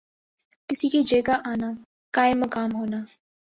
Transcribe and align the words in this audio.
کسی 0.69 0.89
کی 0.89 1.01
جگہ 1.03 1.35
آنا، 1.45 1.71
قائم 2.13 2.39
مقام 2.39 2.75
ہونا 2.75 2.99